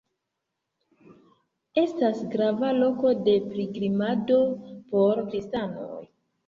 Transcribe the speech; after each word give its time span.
Estas 1.83 2.23
grava 2.33 2.73
loko 2.81 3.15
de 3.29 3.39
pilgrimado 3.53 4.43
por 4.91 5.27
kristanoj. 5.31 6.05